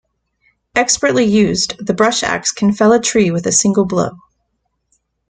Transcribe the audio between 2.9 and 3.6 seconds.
a tree with a